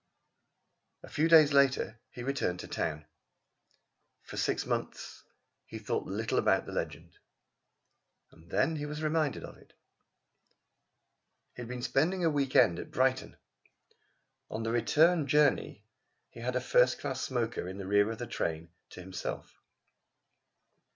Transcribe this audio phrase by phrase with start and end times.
[1.03, 3.05] A few days later he returned to town.
[4.23, 5.23] For six months
[5.63, 7.19] he thought little about the legend.
[8.31, 9.73] Then he was reminded of it.
[11.53, 13.37] He had been spending a week end at Brighton.
[14.49, 15.85] On the return journey
[16.31, 19.61] he had a first class smoker in the rear of the train to himself.